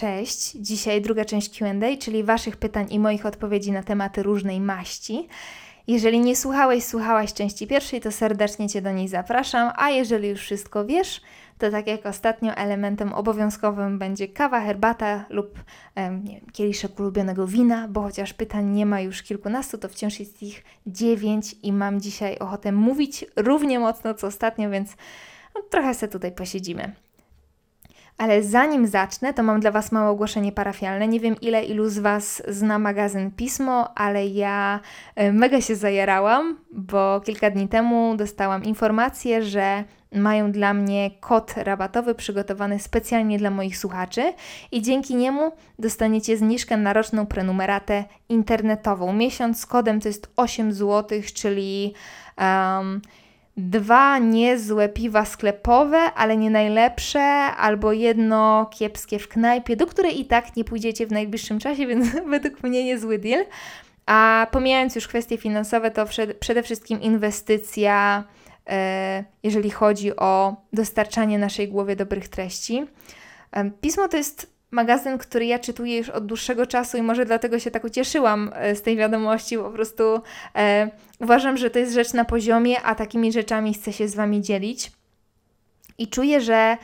[0.00, 5.28] Cześć, dzisiaj druga część QA, czyli Waszych pytań i moich odpowiedzi na tematy różnej maści.
[5.86, 10.40] Jeżeli nie słuchałeś, słuchałaś części pierwszej, to serdecznie Cię do niej zapraszam, a jeżeli już
[10.40, 11.20] wszystko wiesz,
[11.58, 15.58] to tak jak ostatnio elementem obowiązkowym będzie kawa, herbata lub
[16.24, 20.42] nie wiem, kieliszek ulubionego wina, bo chociaż pytań nie ma już kilkunastu, to wciąż jest
[20.42, 24.96] ich dziewięć i mam dzisiaj ochotę mówić równie mocno co ostatnio, więc
[25.54, 27.05] no, trochę se tutaj posiedzimy.
[28.18, 31.08] Ale zanim zacznę, to mam dla Was małe ogłoszenie parafialne.
[31.08, 34.80] Nie wiem, ile ilu z Was zna magazyn Pismo, ale ja
[35.14, 41.54] e, mega się zajarałam, bo kilka dni temu dostałam informację, że mają dla mnie kod
[41.56, 44.32] rabatowy przygotowany specjalnie dla moich słuchaczy
[44.72, 49.12] i dzięki niemu dostaniecie zniżkę na roczną prenumeratę internetową.
[49.12, 51.94] Miesiąc z kodem to jest 8 zł, czyli
[52.38, 53.00] um,
[53.56, 57.20] dwa niezłe piwa sklepowe, ale nie najlepsze,
[57.56, 62.06] albo jedno kiepskie w knajpie, do której i tak nie pójdziecie w najbliższym czasie, więc
[62.26, 63.44] według mnie niezły deal.
[64.06, 66.04] A pomijając już kwestie finansowe, to
[66.40, 68.24] przede wszystkim inwestycja,
[68.68, 72.86] e, jeżeli chodzi o dostarczanie naszej głowie dobrych treści.
[73.80, 77.70] Pismo to jest magazyn, który ja czytuję już od dłuższego czasu i może dlatego się
[77.70, 79.58] tak ucieszyłam e, z tej wiadomości.
[79.58, 80.22] Po prostu
[80.56, 84.42] e, uważam, że to jest rzecz na poziomie, a takimi rzeczami chcę się z Wami
[84.42, 84.92] dzielić.
[85.98, 86.76] I czuję, że,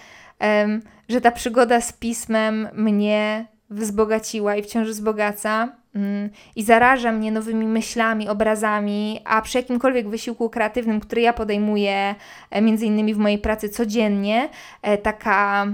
[0.42, 7.32] e, że ta przygoda z pismem mnie wzbogaciła i wciąż wzbogaca mm, i zaraża mnie
[7.32, 12.14] nowymi myślami, obrazami, a przy jakimkolwiek wysiłku kreatywnym, który ja podejmuję,
[12.50, 14.48] e, między innymi w mojej pracy codziennie,
[14.82, 15.66] e, taka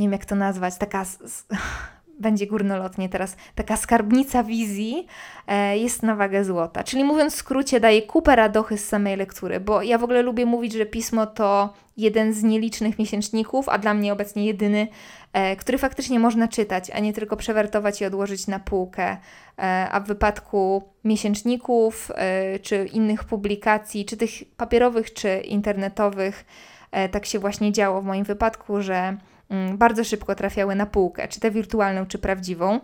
[0.00, 1.04] nie wiem jak to nazwać, taka,
[2.20, 5.06] będzie górnolotnie teraz, taka skarbnica wizji
[5.46, 6.84] e, jest na wagę złota.
[6.84, 10.46] Czyli mówiąc w skrócie, daje kupę radochy z samej lektury, bo ja w ogóle lubię
[10.46, 14.88] mówić, że pismo to jeden z nielicznych miesięczników, a dla mnie obecnie jedyny,
[15.32, 19.16] e, który faktycznie można czytać, a nie tylko przewertować i odłożyć na półkę.
[19.58, 26.44] E, a w wypadku miesięczników e, czy innych publikacji, czy tych papierowych, czy internetowych,
[26.92, 29.16] e, tak się właśnie działo w moim wypadku, że
[29.74, 32.80] bardzo szybko trafiały na półkę, czy tę wirtualną, czy prawdziwą.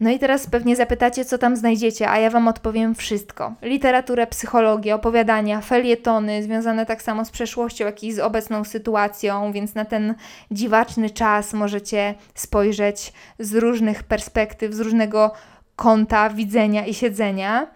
[0.00, 3.54] No i teraz pewnie zapytacie, co tam znajdziecie, a ja Wam odpowiem wszystko.
[3.62, 9.74] Literaturę, psychologię, opowiadania, felietony związane tak samo z przeszłością, jak i z obecną sytuacją, więc
[9.74, 10.14] na ten
[10.50, 15.32] dziwaczny czas możecie spojrzeć z różnych perspektyw, z różnego
[15.76, 17.66] kąta widzenia i siedzenia.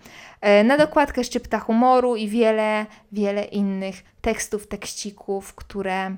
[0.41, 6.17] E, na dokładkę szczypta humoru i wiele, wiele innych tekstów, tekścików, które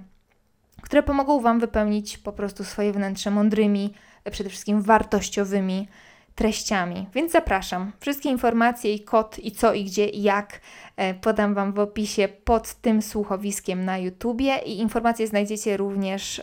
[0.87, 3.95] które pomogą Wam wypełnić po prostu swoje wnętrze mądrymi,
[4.31, 5.89] przede wszystkim wartościowymi
[6.35, 7.07] treściami.
[7.15, 7.93] Więc zapraszam.
[8.01, 10.61] Wszystkie informacje i kod i co i gdzie i jak
[10.97, 16.43] e, podam Wam w opisie pod tym słuchowiskiem na YouTubie i informacje znajdziecie również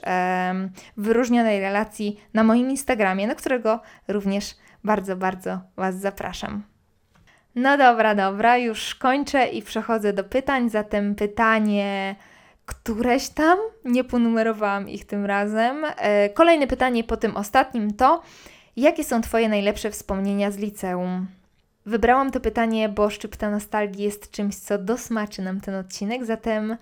[0.97, 6.63] w wyróżnionej relacji na moim Instagramie, na którego również bardzo, bardzo Was zapraszam.
[7.55, 10.69] No dobra, dobra, już kończę i przechodzę do pytań.
[10.69, 12.15] Zatem pytanie
[12.66, 15.85] któreś tam, nie ponumerowałam ich tym razem.
[15.85, 18.22] E, kolejne pytanie po tym ostatnim to,
[18.78, 21.28] jakie są Twoje najlepsze wspomnienia z liceum?
[21.85, 26.78] Wybrałam to pytanie, bo szczypta nostalgii jest czymś, co dosmaczy nam ten odcinek, zatem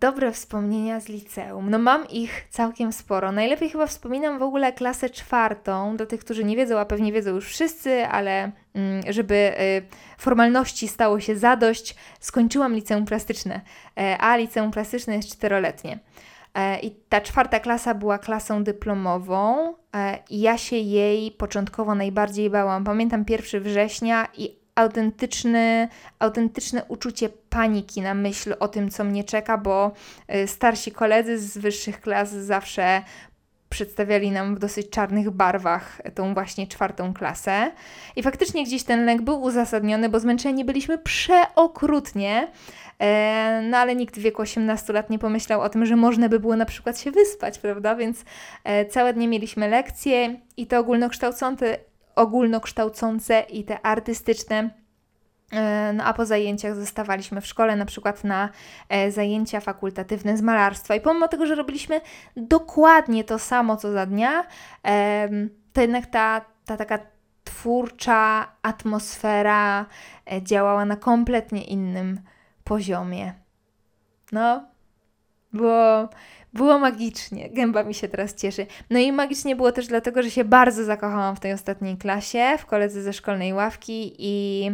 [0.00, 1.70] dobre wspomnienia z liceum.
[1.70, 3.32] No mam ich całkiem sporo.
[3.32, 5.96] Najlepiej chyba wspominam w ogóle klasę czwartą.
[5.96, 9.82] Do tych, którzy nie wiedzą, a pewnie wiedzą już wszyscy, ale mm, żeby e,
[10.18, 13.60] formalności stało się zadość, skończyłam liceum plastyczne.
[13.98, 15.98] E, a liceum plastyczne jest czteroletnie.
[16.82, 19.74] I ta czwarta klasa była klasą dyplomową
[20.30, 22.84] i ja się jej początkowo najbardziej bałam.
[22.84, 25.88] Pamiętam 1 września i autentyczny,
[26.18, 29.92] autentyczne uczucie paniki na myśl o tym, co mnie czeka, bo
[30.34, 33.02] y, starsi koledzy z wyższych klas zawsze
[33.68, 37.72] przedstawiali nam w dosyć czarnych barwach tą właśnie czwartą klasę.
[38.16, 42.48] I faktycznie gdzieś ten lęk był uzasadniony, bo zmęczeni byliśmy przeokrutnie.
[42.98, 46.40] E, no ale nikt w wieku 18 lat nie pomyślał o tym, że można by
[46.40, 47.94] było na przykład się wyspać, prawda?
[47.94, 48.24] Więc
[48.64, 51.78] e, całe dnie mieliśmy lekcje i to ogólnokształcące,
[52.14, 54.70] ogólnokształcące i te artystyczne.
[55.52, 58.48] E, no a po zajęciach zostawaliśmy w szkole, na przykład na
[58.88, 60.94] e, zajęcia fakultatywne z malarstwa.
[60.94, 62.00] I pomimo tego, że robiliśmy
[62.36, 64.46] dokładnie to samo co za dnia,
[65.72, 66.98] to jednak ta, ta taka
[67.44, 69.86] twórcza atmosfera
[70.32, 72.20] e, działała na kompletnie innym
[72.64, 73.34] poziomie.
[74.32, 74.64] No,
[75.52, 76.08] było,
[76.52, 77.50] było magicznie.
[77.50, 78.66] Gęba mi się teraz cieszy.
[78.90, 82.66] No i magicznie było też dlatego, że się bardzo zakochałam w tej ostatniej klasie, w
[82.66, 84.70] koledze ze szkolnej ławki i,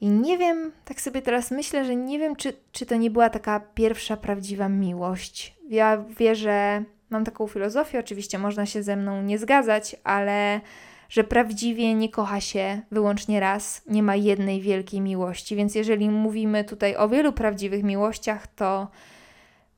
[0.00, 3.30] i nie wiem, tak sobie teraz myślę, że nie wiem, czy, czy to nie była
[3.30, 5.54] taka pierwsza prawdziwa miłość.
[5.68, 10.60] Ja wierzę, mam taką filozofię, oczywiście można się ze mną nie zgadzać, ale
[11.08, 15.56] że prawdziwie nie kocha się wyłącznie raz, nie ma jednej wielkiej miłości.
[15.56, 18.88] Więc jeżeli mówimy tutaj o wielu prawdziwych miłościach, to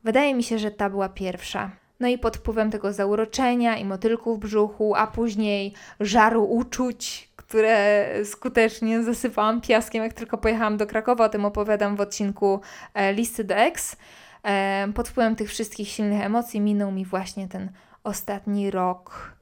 [0.07, 1.71] wydaje mi się, że ta była pierwsza.
[2.01, 8.07] No i pod wpływem tego zauroczenia i motylków w brzuchu, a później żaru uczuć, które
[8.25, 11.25] skutecznie zasypałam piaskiem, jak tylko pojechałam do Krakowa.
[11.25, 12.61] O tym opowiadam w odcinku
[12.95, 13.97] e, Listy do Ex.
[14.43, 17.71] E, pod wpływem tych wszystkich silnych emocji minął mi właśnie ten
[18.05, 19.33] ostatni rok.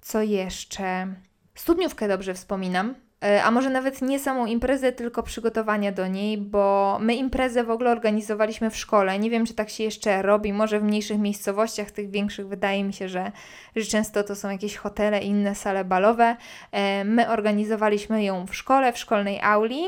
[0.00, 1.06] Co jeszcze?
[1.54, 2.94] Studniówkę dobrze wspominam.
[3.24, 7.70] E, a może nawet nie samą imprezę, tylko przygotowania do niej, bo my imprezę w
[7.70, 9.18] ogóle organizowaliśmy w szkole.
[9.18, 12.92] Nie wiem, czy tak się jeszcze robi, może w mniejszych miejscowościach, tych większych wydaje mi
[12.92, 13.32] się, że,
[13.76, 16.36] że często to są jakieś hotele i inne sale balowe.
[16.72, 19.84] E, my organizowaliśmy ją w szkole, w szkolnej auli.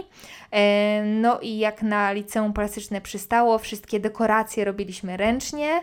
[0.52, 5.82] E, no i jak na liceum plastyczne przystało, wszystkie dekoracje robiliśmy ręcznie,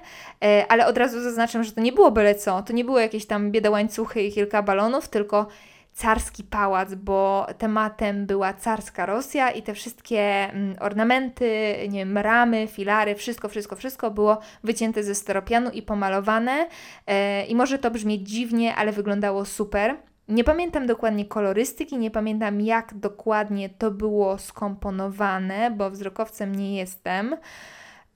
[0.70, 3.52] ale od razu zaznaczam, że to nie było byle co, to nie było jakieś tam
[3.52, 5.48] bieda łańcuchy i kilka balonów, tylko
[5.94, 12.68] carski pałac, bo tematem była carska Rosja i te wszystkie mm, ornamenty, nie wiem, ramy,
[12.68, 16.68] filary, wszystko, wszystko, wszystko było wycięte ze steropianu i pomalowane.
[17.08, 19.98] E, I może to brzmieć dziwnie, ale wyglądało super.
[20.28, 27.36] Nie pamiętam dokładnie kolorystyki, nie pamiętam jak dokładnie to było skomponowane, bo wzrokowcem nie jestem,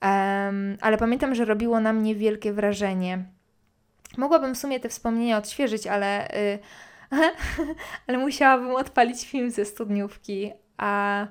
[0.02, 3.24] um, ale pamiętam, że robiło na mnie wielkie wrażenie.
[4.16, 6.58] Mogłabym w sumie te wspomnienia odświeżyć, ale y,
[8.06, 11.26] ale musiałabym odpalić film ze studniówki, a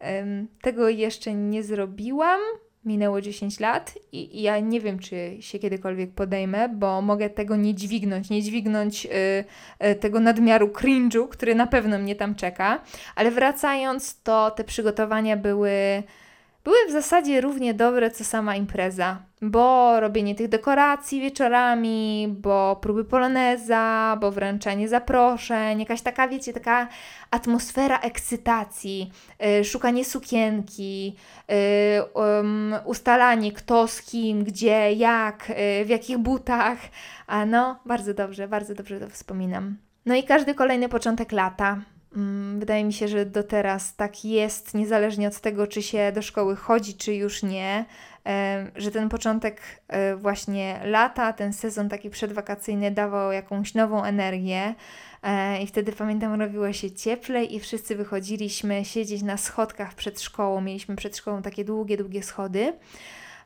[0.00, 2.40] um, tego jeszcze nie zrobiłam.
[2.84, 7.56] Minęło 10 lat i, i, ja nie wiem, czy się kiedykolwiek podejmę, bo mogę tego
[7.56, 9.08] nie dźwignąć, nie dźwignąć y,
[9.86, 12.82] y, tego nadmiaru cringe'u, który na pewno mnie tam czeka.
[13.16, 16.02] Ale wracając, to te przygotowania były
[16.64, 23.04] były w zasadzie równie dobre co sama impreza, bo robienie tych dekoracji wieczorami, bo próby
[23.04, 26.88] poloneza, bo wręczanie zaproszeń, jakaś taka, wiecie, taka
[27.30, 31.16] atmosfera ekscytacji, yy, szukanie sukienki,
[31.48, 31.54] yy,
[32.14, 36.78] um, ustalanie kto z kim, gdzie, jak, yy, w jakich butach.
[37.26, 39.76] A no, bardzo dobrze, bardzo dobrze to wspominam.
[40.06, 41.80] No i każdy kolejny początek lata
[42.58, 46.56] wydaje mi się, że do teraz tak jest, niezależnie od tego, czy się do szkoły
[46.56, 47.84] chodzi, czy już nie,
[48.76, 54.74] że ten początek e, właśnie lata, ten sezon taki przedwakacyjny dawał jakąś nową energię.
[55.22, 60.60] E, I wtedy pamiętam, robiło się cieplej i wszyscy wychodziliśmy siedzieć na schodkach przed szkołą.
[60.60, 62.72] Mieliśmy przed szkołą takie długie, długie schody.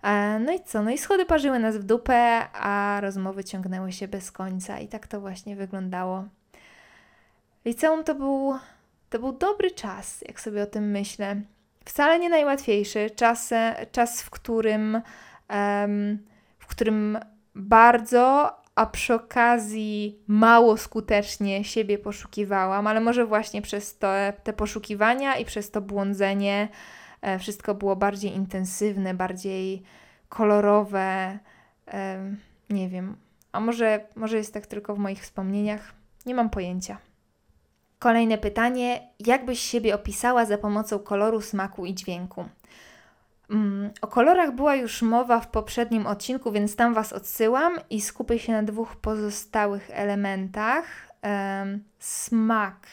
[0.03, 0.82] E, no i co?
[0.82, 4.79] No i schody parzyły nas w dupę, a rozmowy ciągnęły się bez końca.
[4.79, 6.25] I tak to właśnie wyglądało.
[7.64, 8.55] Liceum to był,
[9.10, 11.37] to był dobry czas, jak sobie o tym myślę.
[11.84, 13.10] Wcale nie najłatwiejszy.
[13.10, 13.50] Czas,
[13.93, 15.02] czas w, którym,
[15.50, 16.19] um,
[16.58, 17.19] w którym
[17.55, 24.08] bardzo, a przy okazji mało skutecznie siebie poszukiwałam, ale może właśnie przez to,
[24.43, 26.69] te poszukiwania i przez to błądzenie
[27.22, 29.82] e, wszystko było bardziej intensywne, bardziej
[30.28, 31.38] kolorowe.
[31.88, 32.34] E,
[32.70, 33.16] nie wiem.
[33.52, 35.93] A może, może jest tak tylko w moich wspomnieniach?
[36.26, 36.99] Nie mam pojęcia.
[37.99, 42.45] Kolejne pytanie: jak byś siebie opisała za pomocą koloru, smaku i dźwięku?
[43.50, 48.39] Mm, o kolorach była już mowa w poprzednim odcinku, więc tam Was odsyłam i skupię
[48.39, 50.84] się na dwóch pozostałych elementach.
[51.22, 52.87] Um, smak.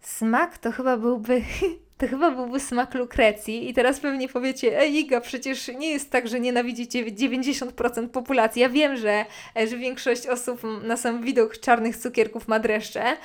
[0.00, 1.42] Smak to chyba byłby
[1.98, 3.70] to chyba byłby smak lukrecji.
[3.70, 8.62] I teraz pewnie powiecie, ej Iga, przecież nie jest tak, że nienawidzicie 90% populacji.
[8.62, 9.24] Ja wiem, że,
[9.70, 13.16] że większość osób na sam widok czarnych cukierków ma dreszcze,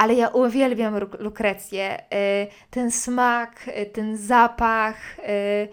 [0.00, 2.04] ale ja uwielbiam lukrecję.
[2.14, 5.18] Y, ten smak, y, ten zapach.
[5.18, 5.68] Y,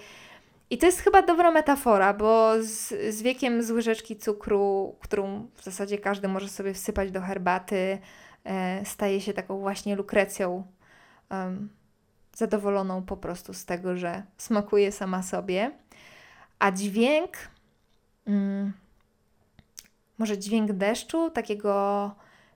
[0.70, 5.64] I to jest chyba dobra metafora, bo z, z wiekiem z łyżeczki cukru, którą w
[5.64, 7.98] zasadzie każdy może sobie wsypać do herbaty,
[8.84, 10.64] staje się taką właśnie lukrecją.
[11.32, 11.70] Um,
[12.36, 15.72] zadowoloną po prostu z tego, że smakuje sama sobie.
[16.60, 17.38] A dźwięk,
[18.26, 18.74] mm,
[20.18, 22.12] może dźwięk deszczu, takiego,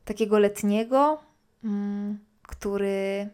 [0.06, 1.31] takiego letniego,
[2.42, 3.30] który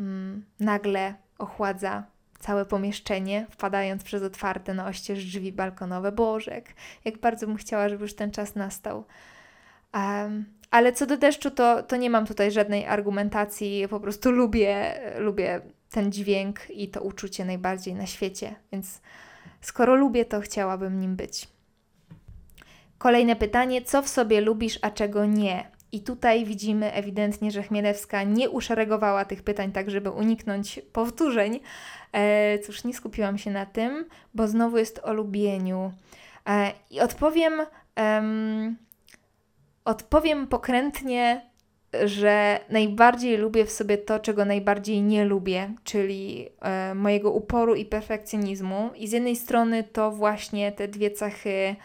[0.00, 2.04] mm, nagle ochładza
[2.38, 6.12] całe pomieszczenie, wpadając przez otwarte na oścież drzwi balkonowe.
[6.12, 6.64] Boże, jak,
[7.04, 9.04] jak bardzo bym chciała, żeby już ten czas nastał.
[9.94, 13.86] Um, ale co do deszczu, to, to nie mam tutaj żadnej argumentacji.
[13.90, 15.60] Po prostu lubię, lubię
[15.90, 18.54] ten dźwięk i to uczucie najbardziej na świecie.
[18.72, 19.00] Więc
[19.60, 21.48] skoro lubię, to chciałabym nim być.
[22.98, 25.77] Kolejne pytanie: co w sobie lubisz, a czego nie?
[25.92, 31.60] I tutaj widzimy ewidentnie, że Chmielewska nie uszeregowała tych pytań tak, żeby uniknąć powtórzeń.
[32.12, 34.04] E, cóż, nie skupiłam się na tym,
[34.34, 35.92] bo znowu jest o lubieniu.
[36.46, 37.52] E, I odpowiem
[37.98, 38.76] Um,
[39.84, 41.50] odpowiem pokrętnie,
[42.04, 47.84] że najbardziej lubię w sobie to, czego najbardziej nie lubię, czyli e, mojego uporu i
[47.84, 48.90] perfekcjonizmu.
[48.96, 51.76] I z jednej strony to właśnie te dwie cechy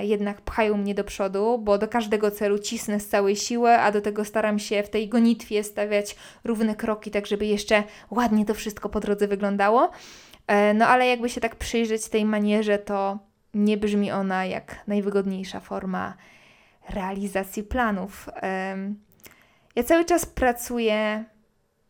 [0.00, 4.00] jednak pchają mnie do przodu, bo do każdego celu cisnę z całej siły, a do
[4.00, 8.88] tego staram się w tej gonitwie stawiać równe kroki, tak żeby jeszcze ładnie to wszystko
[8.88, 9.90] po drodze wyglądało.
[10.46, 13.18] E, no ale jakby się tak przyjrzeć tej manierze, to
[13.54, 16.14] nie brzmi ona jak najwygodniejsza forma
[16.90, 18.28] realizacji planów.
[19.76, 21.24] Ja cały czas pracuję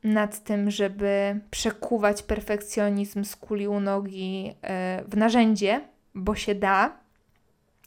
[0.04, 5.80] nad tym, żeby przekuwać perfekcjonizm z kuli u nogi e, w narzędzie,
[6.14, 7.01] bo się da,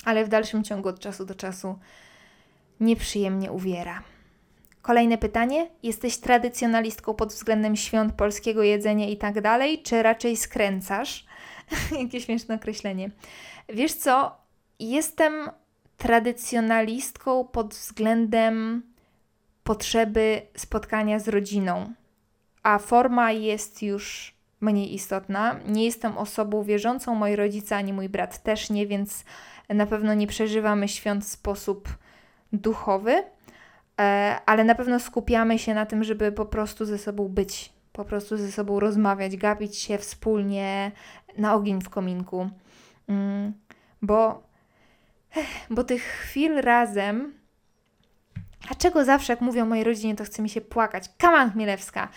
[0.06, 1.80] ale w dalszym ciągu od czasu do czasu
[2.80, 4.04] nieprzyjemnie uwiera.
[4.82, 5.70] Kolejne pytanie.
[5.84, 11.26] Jesteś tradycjonalistką pod względem świąt, polskiego jedzenia i tak dalej, czy raczej skręcasz?
[12.02, 13.12] Jakie śmieszne określenie.
[13.70, 14.38] Wiesz co?
[14.80, 15.50] Jestem
[15.98, 18.84] tradycjonalistką pod względem
[19.64, 21.94] potrzeby spotkania z rodziną,
[22.64, 24.35] a forma jest już
[24.66, 25.60] mniej istotna.
[25.68, 29.24] Nie jestem osobą wierzącą, moi rodzice ani mój brat też nie, więc
[29.70, 31.90] na pewno nie przeżywamy świąt w sposób
[32.54, 33.24] duchowy,
[34.00, 38.06] e, ale na pewno skupiamy się na tym, żeby po prostu ze sobą być, po
[38.06, 40.92] prostu ze sobą rozmawiać, gapić się wspólnie
[41.38, 42.50] na ogień w kominku.
[43.10, 43.54] Mm,
[44.02, 44.44] bo,
[45.70, 47.34] bo tych chwil razem
[48.70, 51.10] a czego zawsze, jak mówią o mojej rodzinie, to chce mi się płakać.
[51.18, 52.08] Kaman Chmielewska.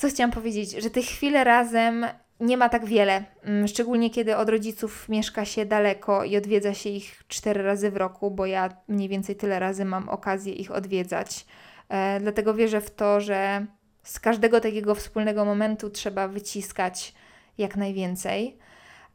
[0.00, 0.72] Co chciałam powiedzieć?
[0.72, 2.06] Że tych chwil razem
[2.40, 3.24] nie ma tak wiele.
[3.44, 7.96] Mm, szczególnie kiedy od rodziców mieszka się daleko i odwiedza się ich cztery razy w
[7.96, 11.46] roku, bo ja mniej więcej tyle razy mam okazję ich odwiedzać.
[11.88, 13.66] E, dlatego wierzę w to, że
[14.02, 17.14] z każdego takiego wspólnego momentu trzeba wyciskać
[17.58, 18.58] jak najwięcej.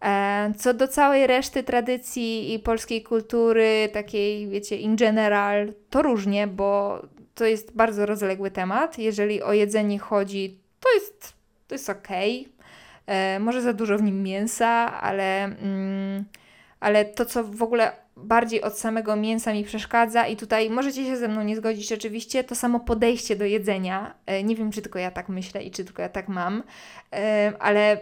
[0.01, 6.47] E, co do całej reszty tradycji i polskiej kultury, takiej, wiecie, in general, to różnie,
[6.47, 7.01] bo
[7.35, 8.97] to jest bardzo rozległy temat.
[8.97, 10.64] Jeżeli o jedzenie chodzi,
[10.95, 11.33] jest,
[11.67, 12.41] to jest okej.
[13.05, 13.39] Okay.
[13.39, 16.25] Może za dużo w nim mięsa, ale, mm,
[16.79, 21.17] ale to, co w ogóle bardziej od samego mięsa mi przeszkadza, i tutaj możecie się
[21.17, 24.13] ze mną nie zgodzić, oczywiście, to samo podejście do jedzenia.
[24.25, 26.63] E, nie wiem, czy tylko ja tak myślę i czy tylko ja tak mam,
[27.13, 27.97] e, ale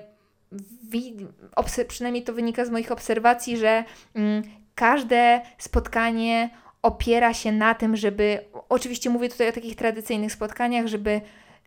[1.88, 3.84] przynajmniej to wynika z moich obserwacji, że
[4.16, 4.44] mm,
[4.76, 6.50] każde spotkanie
[6.82, 11.22] opiera się na tym, żeby, oczywiście mówię tutaj o takich tradycyjnych spotkaniach, żeby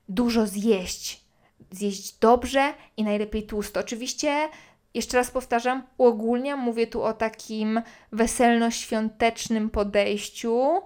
[0.09, 1.25] dużo zjeść.
[1.71, 3.81] Zjeść dobrze i najlepiej tłusto.
[3.81, 4.49] Oczywiście,
[4.95, 7.83] jeszcze raz powtarzam, uogólniam, mówię tu o takim
[8.13, 10.83] weselno-świątecznym podejściu,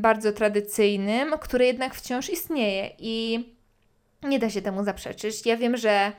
[0.00, 3.44] bardzo tradycyjnym, które jednak wciąż istnieje i
[4.22, 5.46] nie da się temu zaprzeczyć.
[5.46, 6.12] Ja wiem, że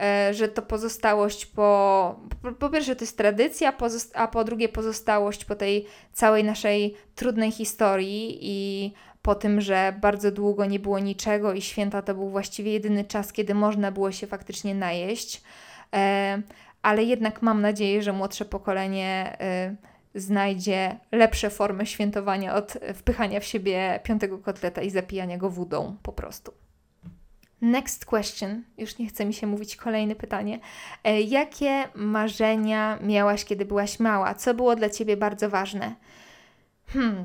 [0.00, 2.20] E, że to pozostałość po.
[2.58, 3.72] Po pierwsze, to jest tradycja,
[4.14, 10.32] a po drugie, pozostałość po tej całej naszej trudnej historii i po tym, że bardzo
[10.32, 14.26] długo nie było niczego i święta to był właściwie jedyny czas, kiedy można było się
[14.26, 15.42] faktycznie najeść.
[15.94, 16.42] E,
[16.82, 19.76] ale jednak mam nadzieję, że młodsze pokolenie e,
[20.14, 26.12] znajdzie lepsze formy świętowania od wpychania w siebie piątego kotleta i zapijania go wodą po
[26.12, 26.52] prostu.
[27.60, 28.64] Next question.
[28.78, 30.60] Już nie chce mi się mówić kolejne pytanie.
[31.04, 34.34] E, jakie marzenia miałaś, kiedy byłaś mała?
[34.34, 35.94] Co było dla ciebie bardzo ważne?
[36.86, 37.24] Hmm.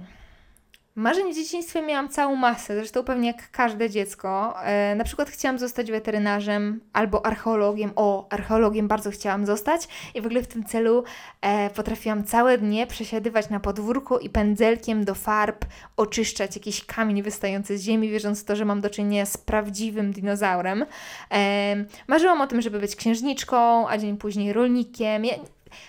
[0.98, 4.54] Marzeń w dzieciństwie miałam całą masę, zresztą pewnie jak każde dziecko.
[4.64, 7.92] E, na przykład chciałam zostać weterynarzem albo archeologiem.
[7.96, 11.04] O, archeologiem bardzo chciałam zostać i w ogóle w tym celu
[11.42, 15.66] e, potrafiłam całe dnie przesiadywać na podwórku i pędzelkiem do farb
[15.98, 20.12] oczyszczać jakiś kamień wystający z ziemi, wierząc w to, że mam do czynienia z prawdziwym
[20.12, 20.86] dinozaurem.
[21.32, 21.76] E,
[22.08, 25.26] marzyłam o tym, żeby być księżniczką, a dzień później rolnikiem.
[25.26, 25.34] Ja,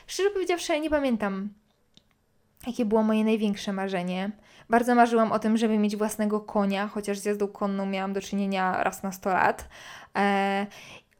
[0.06, 1.48] szczerze powiedziawszy, nie pamiętam,
[2.66, 4.30] jakie było moje największe marzenie.
[4.70, 8.82] Bardzo marzyłam o tym, żeby mieć własnego konia, chociaż z jazdą konną miałam do czynienia
[8.82, 9.68] raz na 100 lat.
[10.16, 10.66] E,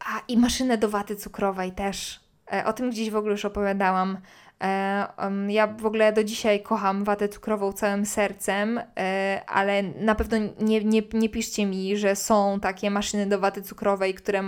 [0.00, 2.21] a i maszynę do waty cukrowej też.
[2.53, 4.19] E, o tym gdzieś w ogóle już opowiadałam.
[4.62, 10.15] E, um, ja w ogóle do dzisiaj kocham watę cukrową całym sercem, e, ale na
[10.15, 14.43] pewno nie, nie, nie piszcie mi, że są takie maszyny do waty cukrowej, które,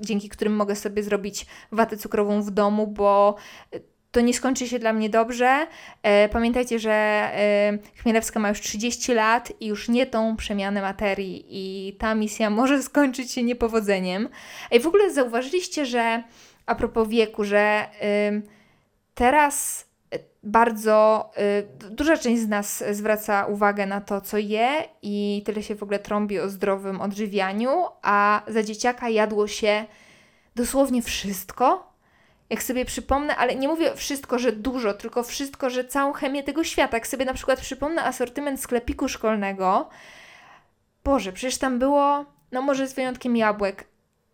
[0.00, 3.36] dzięki którym mogę sobie zrobić watę cukrową w domu, bo
[4.10, 5.66] to nie skończy się dla mnie dobrze.
[6.02, 11.46] E, pamiętajcie, że e, Chmielewska ma już 30 lat i już nie tą przemianę materii
[11.48, 14.28] i ta misja może skończyć się niepowodzeniem.
[14.72, 16.22] I w ogóle zauważyliście, że
[16.66, 17.88] a propos wieku, że e,
[19.14, 19.90] teraz
[20.42, 21.30] bardzo
[21.82, 25.82] y, duża część z nas zwraca uwagę na to, co je i tyle się w
[25.82, 29.84] ogóle trąbi o zdrowym odżywianiu, a za dzieciaka jadło się
[30.56, 31.89] dosłownie wszystko
[32.50, 36.64] jak sobie przypomnę, ale nie mówię wszystko, że dużo, tylko wszystko, że całą chemię tego
[36.64, 36.96] świata.
[36.96, 39.88] Jak sobie na przykład przypomnę asortyment sklepiku szkolnego,
[41.04, 43.84] Boże, przecież tam było, no może z wyjątkiem jabłek,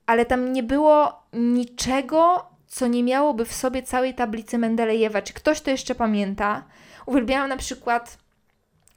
[0.06, 5.23] ale tam nie było niczego, co nie miałoby w sobie całej tablicy Mendelejewa.
[5.23, 6.64] Czy ktoś to jeszcze pamięta?
[7.06, 8.18] Uwielbiałam na przykład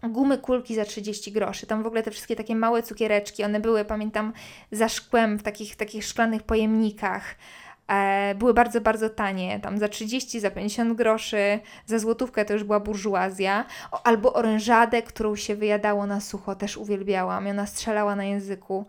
[0.04, 1.68] gumy kulki za 30 groszy.
[1.68, 4.34] Tam w ogóle te wszystkie takie małe cukiereczki, one były, pamiętam,
[4.72, 7.36] za szkłem w takich, takich szklanych pojemnikach.
[7.90, 12.64] E, były bardzo, bardzo tanie, tam za 30, za 50 groszy, za złotówkę to już
[12.64, 13.66] była burżuazja.
[14.04, 17.48] Albo orężadę, którą się wyjadało na sucho, też uwielbiałam.
[17.48, 18.86] I ona strzelała na języku.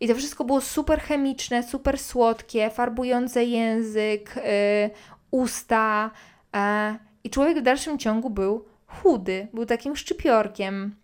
[0.00, 4.90] I to wszystko było super chemiczne, super słodkie, farbujące język, yy,
[5.30, 6.10] usta.
[6.54, 6.60] Yy,
[7.24, 10.96] I człowiek w dalszym ciągu był chudy, był takim szczypiorkiem.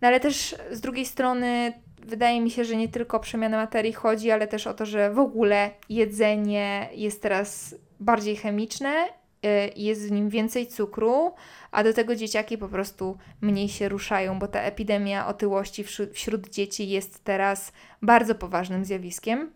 [0.00, 1.72] No ale też z drugiej strony
[2.06, 5.10] wydaje mi się, że nie tylko o przemianę materii chodzi, ale też o to, że
[5.10, 11.34] w ogóle jedzenie jest teraz bardziej chemiczne y, jest w nim więcej cukru,
[11.70, 16.88] a do tego dzieciaki po prostu mniej się ruszają, bo ta epidemia otyłości wśród dzieci
[16.88, 17.72] jest teraz
[18.02, 19.52] bardzo poważnym zjawiskiem.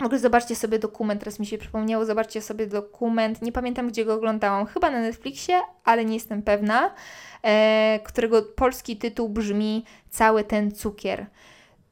[0.00, 4.04] W ogóle zobaczcie sobie dokument, teraz mi się przypomniało, zobaczcie sobie dokument, nie pamiętam gdzie
[4.04, 6.94] go oglądałam, chyba na Netflixie, ale nie jestem pewna,
[7.42, 11.26] e, którego polski tytuł brzmi Cały ten cukier.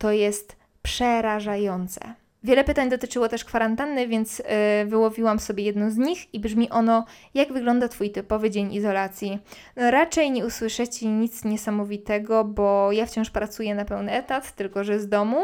[0.02, 2.14] To jest przerażające.
[2.44, 4.44] Wiele pytań dotyczyło też kwarantanny, więc yy,
[4.87, 7.04] wyłowiłam sobie jedno z nich i brzmi ono:
[7.35, 9.38] Jak wygląda Twój typowy dzień izolacji?
[9.76, 15.00] No, raczej nie usłyszycie nic niesamowitego, bo ja wciąż pracuję na pełny etat, tylko że
[15.00, 15.38] z domu.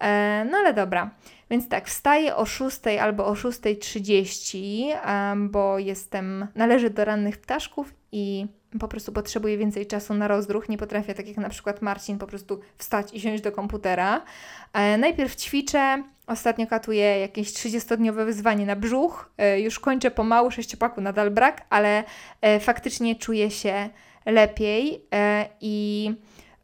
[0.00, 1.10] E, no ale dobra.
[1.50, 8.46] Więc tak, wstaję o 6 albo o 6.30, bo jestem, należę do rannych ptaszków i
[8.80, 10.68] po prostu potrzebuję więcej czasu na rozruch.
[10.68, 14.22] Nie potrafię, tak jak na przykład Marcin, po prostu wstać i siąść do komputera.
[14.72, 19.30] E, najpierw ćwiczę, ostatnio katuję jakieś 30-dniowe wyzwanie na brzuch.
[19.38, 22.04] E, już kończę pomału, sześciopaku nadal brak, ale
[22.40, 23.88] e, faktycznie czuję się
[24.26, 25.04] lepiej
[25.60, 26.10] i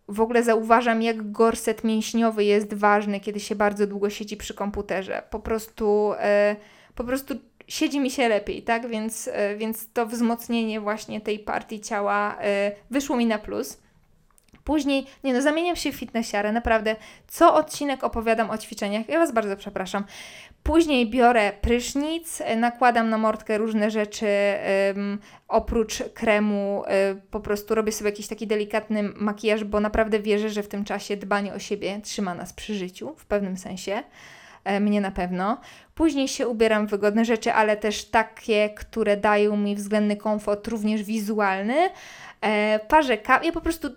[0.09, 5.23] w ogóle zauważam, jak gorset mięśniowy jest ważny, kiedy się bardzo długo siedzi przy komputerze.
[5.31, 6.13] Po prostu,
[6.95, 7.35] po prostu
[7.69, 8.89] siedzi mi się lepiej, tak?
[8.89, 13.79] Więc, e, więc to wzmocnienie właśnie tej partii ciała e, wyszło mi na plus.
[14.65, 16.97] Później, nie no, zamieniam się w fitnessiarę, naprawdę.
[17.29, 19.09] Co odcinek opowiadam o ćwiczeniach.
[19.09, 20.05] Ja Was bardzo przepraszam.
[20.63, 24.27] Później biorę prysznic, e, nakładam na mordkę różne rzeczy,
[25.49, 26.85] oprócz kremu,
[27.31, 31.17] po prostu robię sobie jakiś taki delikatny makijaż, bo naprawdę wierzę, że w tym czasie
[31.17, 34.03] dbanie o siebie trzyma nas przy życiu, w pewnym sensie.
[34.65, 35.61] E, mnie na pewno.
[35.95, 41.03] Później się ubieram w wygodne rzeczy, ale też takie, które dają mi względny komfort, również
[41.03, 41.91] wizualny.
[42.41, 43.47] E, parzę kawę.
[43.47, 43.89] Ja po prostu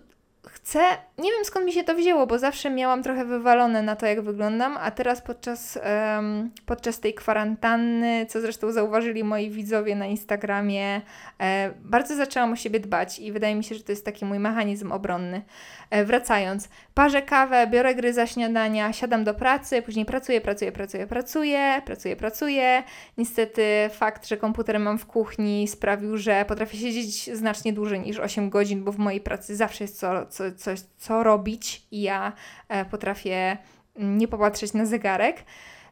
[0.62, 0.80] chcę,
[1.18, 4.20] nie wiem skąd mi się to wzięło, bo zawsze miałam trochę wywalone na to, jak
[4.20, 5.78] wyglądam, a teraz podczas,
[6.16, 11.00] um, podczas tej kwarantanny, co zresztą zauważyli moi widzowie na Instagramie,
[11.40, 14.38] e, bardzo zaczęłam o siebie dbać i wydaje mi się, że to jest taki mój
[14.38, 15.42] mechanizm obronny.
[15.90, 21.06] E, wracając, parzę kawę, biorę gry za śniadania, siadam do pracy, później pracuję, pracuję, pracuję,
[21.06, 22.82] pracuję, pracuję, pracuję.
[23.18, 28.50] Niestety fakt, że komputer mam w kuchni sprawił, że potrafię siedzieć znacznie dłużej niż 8
[28.50, 32.32] godzin, bo w mojej pracy zawsze jest co, co, coś, co robić i ja
[32.68, 33.56] e, potrafię
[33.96, 35.44] nie popatrzeć na zegarek.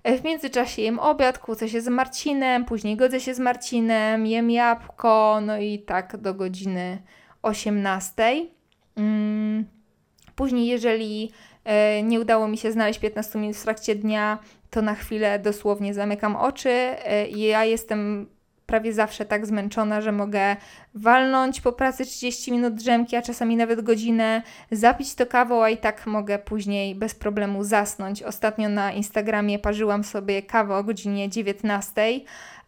[0.02, 4.50] E, w międzyczasie jem obiad, kłócę się z Marcinem, później godzę się z Marcinem, jem
[4.50, 7.02] jabłko, no i tak do godziny
[7.42, 8.46] 18.
[8.96, 9.64] Mm.
[10.34, 11.32] Później, jeżeli
[11.64, 14.38] e, nie udało mi się znaleźć 15 minut w trakcie dnia,
[14.70, 16.94] to na chwilę dosłownie zamykam oczy.
[17.30, 18.26] Ja jestem
[18.70, 20.56] prawie zawsze tak zmęczona, że mogę
[20.94, 25.76] walnąć po pracy 30 minut drzemki, a czasami nawet godzinę, zapić to kawą, a i
[25.76, 28.22] tak mogę później bez problemu zasnąć.
[28.22, 32.02] Ostatnio na Instagramie parzyłam sobie kawę o godzinie 19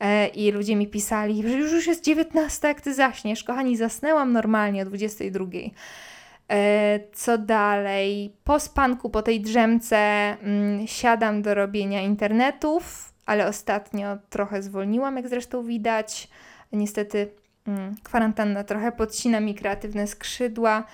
[0.01, 3.45] e, i ludzie mi pisali, że już jest 19, jak ty zaśniesz.
[3.45, 5.45] Kochani, zasnęłam normalnie o 22.
[6.51, 8.37] E, co dalej?
[8.45, 15.29] Po spanku, po tej drzemce, mm, siadam do robienia internetów ale ostatnio trochę zwolniłam, jak
[15.29, 16.29] zresztą widać.
[16.73, 17.31] Niestety
[17.67, 20.85] mm, kwarantanna trochę podcina mi kreatywne skrzydła.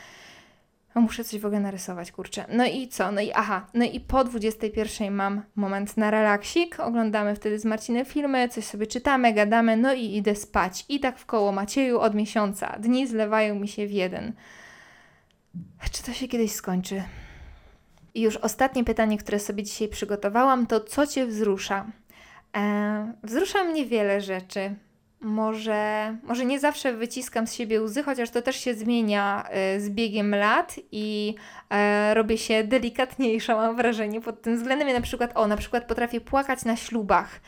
[0.95, 2.45] A muszę coś w ogóle narysować, kurczę.
[2.49, 3.13] No i co?
[3.13, 6.81] No i aha, no i po 21 mam moment na relaksik.
[6.81, 10.85] Oglądamy wtedy z Marcinem filmy, coś sobie czytamy, gadamy, no i idę spać.
[10.89, 12.77] I tak w koło Macieju od miesiąca.
[12.79, 14.33] Dni zlewają mi się w jeden.
[15.93, 17.03] Czy to się kiedyś skończy?
[18.15, 21.87] I już ostatnie pytanie, które sobie dzisiaj przygotowałam, to co Cię wzrusza?
[22.59, 24.75] E, wzrusza mnie wiele rzeczy.
[25.21, 29.91] Może, może nie zawsze wyciskam z siebie łzy, chociaż to też się zmienia e, z
[29.91, 31.35] biegiem lat i
[31.71, 34.89] e, robię się delikatniejsza, mam wrażenie, pod tym względem.
[34.89, 37.41] Ja na przykład, o, na przykład potrafię płakać na ślubach.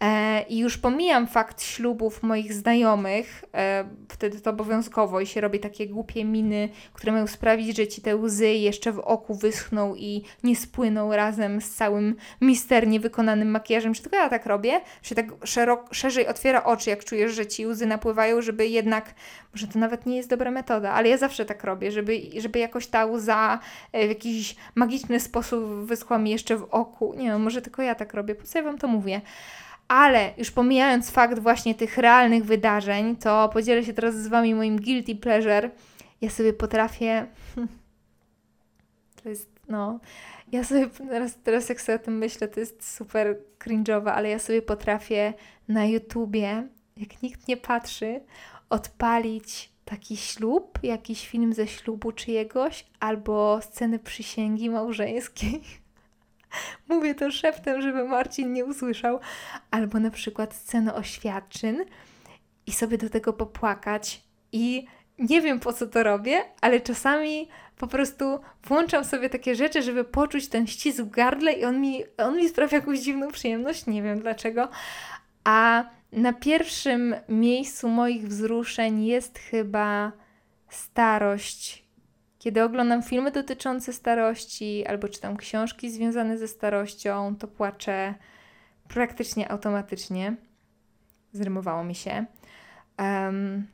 [0.00, 5.60] E, I już pomijam fakt ślubów moich znajomych, e, wtedy to obowiązkowo i się robi
[5.60, 10.22] takie głupie miny, które mają sprawić, że ci te łzy jeszcze w oku wyschną i
[10.42, 13.94] nie spłyną razem z całym misternie wykonanym makijażem.
[13.94, 14.80] Czy tylko ja tak robię?
[15.02, 19.14] Czy tak szerok, szerzej otwiera oczy, jak czujesz, że ci łzy napływają, żeby jednak,
[19.54, 22.86] może to nawet nie jest dobra metoda, ale ja zawsze tak robię, żeby, żeby jakoś
[22.86, 23.58] ta łza
[23.92, 27.14] e, w jakiś magiczny sposób wyschła mi jeszcze w oku.
[27.16, 29.20] Nie wiem, może tylko ja tak robię, po co ja Wam to mówię?
[29.90, 34.80] Ale już pomijając fakt właśnie tych realnych wydarzeń, to podzielę się teraz z Wami moim
[34.80, 35.70] guilty pleasure.
[36.20, 37.26] Ja sobie potrafię.
[39.22, 40.00] To jest, no.
[40.52, 44.38] Ja sobie teraz, teraz jak sobie o tym myślę, to jest super cringe'owe, ale ja
[44.38, 45.34] sobie potrafię
[45.68, 48.20] na YouTubie, jak nikt nie patrzy,
[48.70, 55.60] odpalić taki ślub, jakiś film ze ślubu czyjegoś, albo sceny przysięgi małżeńskiej
[56.90, 59.20] Mówię to szeptem, żeby Marcin nie usłyszał.
[59.70, 61.84] Albo na przykład scenę oświadczyn
[62.66, 64.22] i sobie do tego popłakać.
[64.52, 64.86] I
[65.18, 70.04] nie wiem po co to robię, ale czasami po prostu włączam sobie takie rzeczy, żeby
[70.04, 73.86] poczuć ten ścisk w gardle i on mi, on mi sprawia jakąś dziwną przyjemność.
[73.86, 74.68] Nie wiem dlaczego.
[75.44, 80.12] A na pierwszym miejscu moich wzruszeń jest chyba
[80.68, 81.89] starość
[82.40, 88.14] kiedy oglądam filmy dotyczące starości albo czytam książki związane ze starością, to płaczę
[88.88, 90.36] praktycznie automatycznie.
[91.32, 92.24] Zrymowało mi się.
[92.98, 93.66] Um,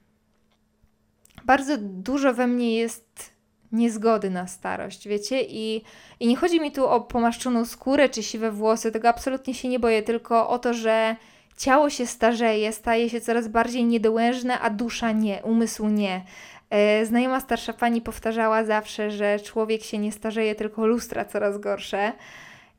[1.44, 3.32] bardzo dużo we mnie jest
[3.72, 5.42] niezgody na starość, wiecie?
[5.42, 5.84] I,
[6.20, 9.78] I nie chodzi mi tu o pomaszczoną skórę czy siwe włosy, tego absolutnie się nie
[9.78, 11.16] boję, tylko o to, że
[11.56, 16.24] ciało się starzeje, staje się coraz bardziej niedołężne, a dusza nie, umysł nie.
[16.70, 22.12] E, znajoma starsza pani powtarzała zawsze, że człowiek się nie starzeje, tylko lustra coraz gorsze.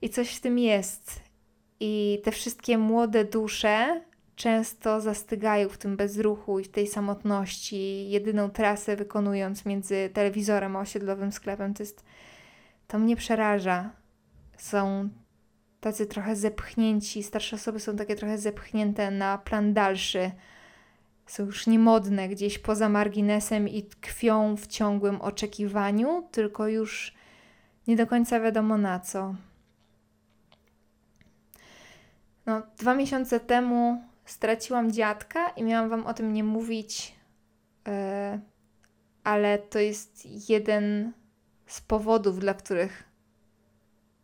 [0.02, 1.20] I coś w tym jest.
[1.80, 4.02] I te wszystkie młode dusze
[4.36, 10.80] często zastygają w tym bezruchu i w tej samotności, jedyną trasę wykonując między telewizorem a
[10.80, 11.74] osiedlowym sklepem.
[11.74, 12.04] To jest.
[12.88, 13.92] To mnie przeraża.
[14.58, 15.10] Są
[15.80, 20.32] tacy trochę zepchnięci, starsze osoby są takie trochę zepchnięte na plan dalszy
[21.28, 27.14] są już niemodne gdzieś poza marginesem i tkwią w ciągłym oczekiwaniu, tylko już
[27.88, 29.36] nie do końca wiadomo na co.
[32.46, 37.16] No, dwa miesiące temu straciłam dziadka i miałam Wam o tym nie mówić,
[37.88, 37.94] yy,
[39.24, 41.14] ale to jest jeden
[41.66, 43.04] z powodów, dla których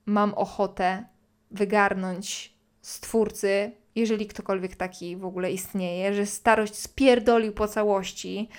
[0.06, 1.06] mam ochotę
[1.52, 8.50] wygarnąć stwórcy jeżeli ktokolwiek taki w ogóle istnieje, że starość spierdolił po całości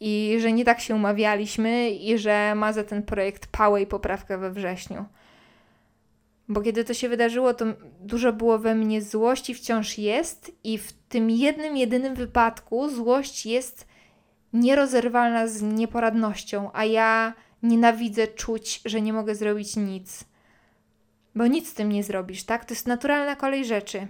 [0.00, 4.38] i że nie tak się umawialiśmy i że ma za ten projekt pałę i poprawkę
[4.38, 5.04] we wrześniu.
[6.48, 7.64] Bo kiedy to się wydarzyło, to
[8.00, 13.86] dużo było we mnie złości, wciąż jest, i w tym jednym, jedynym wypadku złość jest
[14.52, 20.24] nierozerwalna z nieporadnością, a ja nienawidzę czuć, że nie mogę zrobić nic.
[21.34, 22.64] Bo nic z tym nie zrobisz, tak?
[22.64, 24.08] To jest naturalna kolej rzeczy.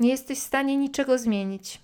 [0.00, 1.80] Nie jesteś w stanie niczego zmienić.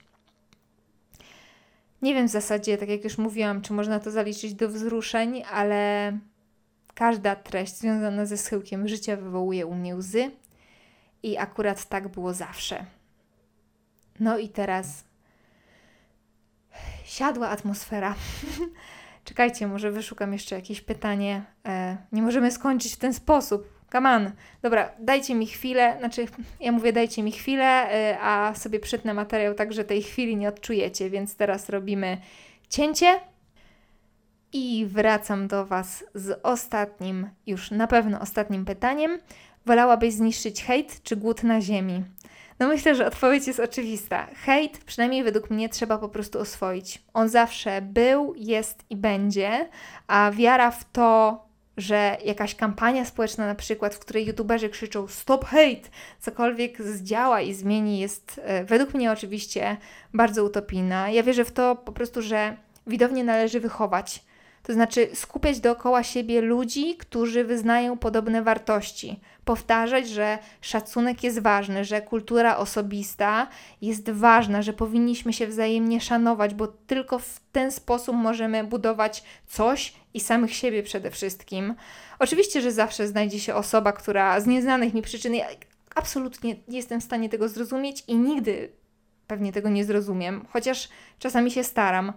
[2.03, 6.13] Nie wiem w zasadzie, tak jak już mówiłam, czy można to zaliczyć do wzruszeń, ale
[6.95, 10.31] każda treść związana ze schyłkiem życia wywołuje u mnie łzy
[11.23, 12.87] i akurat tak było zawsze.
[14.21, 15.05] No i teraz
[17.05, 18.15] siadła atmosfera.
[19.25, 21.45] Czekajcie, może wyszukam jeszcze jakieś pytanie.
[21.67, 23.74] E, nie możemy skończyć w ten sposób.
[23.95, 24.31] Come on.
[24.63, 26.27] Dobra, dajcie mi chwilę, znaczy
[26.61, 30.49] ja mówię dajcie mi chwilę, y, a sobie przytnę materiał tak, że tej chwili nie
[30.49, 32.19] odczujecie, więc teraz robimy
[32.69, 33.21] cięcie
[34.53, 39.19] i wracam do Was z ostatnim, już na pewno ostatnim pytaniem.
[39.67, 42.05] Wolałabyś zniszczyć hejt czy głód na ziemi?
[42.59, 44.27] No myślę, że odpowiedź jest oczywista.
[44.35, 47.03] Hejt, przynajmniej według mnie, trzeba po prostu oswoić.
[47.13, 49.69] On zawsze był, jest i będzie,
[50.07, 51.44] a wiara w to,
[51.77, 55.89] że jakaś kampania społeczna, na przykład, w której youtuberzy krzyczą stop hate,
[56.21, 59.77] cokolwiek zdziała i zmieni, jest e, według mnie oczywiście
[60.15, 61.11] bardzo utopijna.
[61.11, 62.57] Ja wierzę w to po prostu, że
[62.87, 64.25] widownię należy wychować.
[64.63, 69.21] To znaczy skupiać dookoła siebie ludzi, którzy wyznają podobne wartości.
[69.45, 73.47] Powtarzać, że szacunek jest ważny, że kultura osobista
[73.83, 79.95] jest ważna, że powinniśmy się wzajemnie szanować, bo tylko w ten sposób możemy budować coś
[80.15, 81.75] i samych siebie przede wszystkim.
[82.19, 85.47] Oczywiście, że zawsze znajdzie się osoba, która z nieznanych mi przyczyn, ja
[85.95, 88.73] absolutnie nie jestem w stanie tego zrozumieć i nigdy
[89.27, 92.13] pewnie tego nie zrozumiem, chociaż czasami się staram,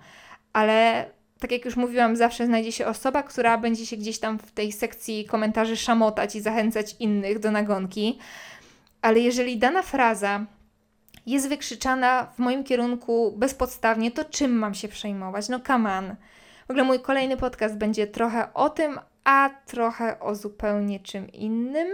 [0.54, 4.52] ale tak jak już mówiłam, zawsze znajdzie się osoba, która będzie się gdzieś tam w
[4.52, 8.20] tej sekcji komentarzy szamotać i zachęcać innych do nagonki.
[9.02, 10.46] Ale jeżeli dana fraza
[11.26, 15.50] jest wykrzyczana w moim kierunku bezpodstawnie, to czym mam się przejmować?
[15.50, 16.16] No on.
[16.68, 21.88] W ogóle mój kolejny podcast będzie trochę o tym, a trochę o zupełnie czym innym.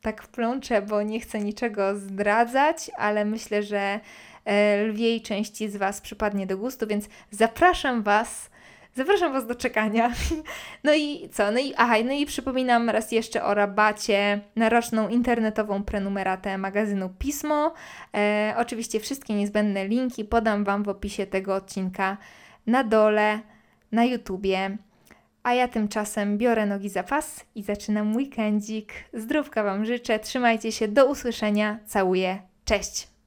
[0.00, 4.00] Tak wplączę, bo nie chcę niczego zdradzać, ale myślę, że
[4.44, 8.50] e, lwiej części z Was przypadnie do gustu, więc zapraszam Was.
[8.94, 10.12] Zapraszam Was do czekania.
[10.84, 11.50] No i co?
[11.50, 17.10] No i, aha, no i przypominam raz jeszcze o rabacie na roczną internetową prenumeratę magazynu
[17.18, 17.74] Pismo.
[18.14, 22.16] E, oczywiście wszystkie niezbędne linki podam Wam w opisie tego odcinka
[22.66, 23.40] na dole,
[23.92, 24.76] na YouTubie.
[25.42, 28.92] A ja tymczasem biorę nogi za pas i zaczynam weekendzik.
[29.12, 33.17] Zdrówka Wam życzę, trzymajcie się, do usłyszenia, całuję, cześć!